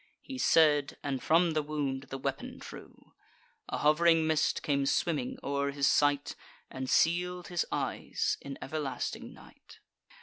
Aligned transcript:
He 0.23 0.39
said, 0.39 0.97
and 1.03 1.21
from 1.21 1.51
the 1.51 1.61
wound 1.61 2.07
the 2.09 2.17
weapon 2.17 2.57
drew. 2.57 3.13
A 3.69 3.77
hov'ring 3.77 4.25
mist 4.25 4.63
came 4.63 4.87
swimming 4.87 5.37
o'er 5.43 5.69
his 5.69 5.87
sight, 5.87 6.35
And 6.71 6.89
seal'd 6.89 7.49
his 7.49 7.67
eyes 7.71 8.35
in 8.41 8.57
everlasting 8.63 9.31
night. 9.31 9.77